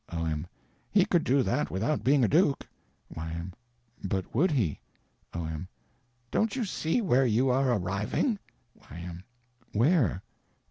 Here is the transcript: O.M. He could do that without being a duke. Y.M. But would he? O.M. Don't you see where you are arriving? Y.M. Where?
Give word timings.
O.M. 0.11 0.47
He 0.89 1.05
could 1.05 1.23
do 1.23 1.43
that 1.43 1.69
without 1.69 2.03
being 2.03 2.23
a 2.23 2.27
duke. 2.27 2.67
Y.M. 3.15 3.53
But 4.03 4.33
would 4.33 4.49
he? 4.49 4.79
O.M. 5.31 5.67
Don't 6.31 6.55
you 6.55 6.65
see 6.65 7.01
where 7.01 7.27
you 7.27 7.49
are 7.51 7.73
arriving? 7.73 8.39
Y.M. 8.89 9.23
Where? 9.73 10.23